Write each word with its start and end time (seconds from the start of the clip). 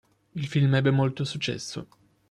Il 0.33 0.47
film 0.47 0.73
ebbe 0.73 0.89
molto 0.89 1.23
successo. 1.23 1.87